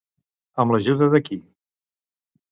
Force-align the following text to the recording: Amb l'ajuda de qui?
Amb 0.63 0.73
l'ajuda 0.75 1.09
de 1.15 1.19
qui? 1.27 1.37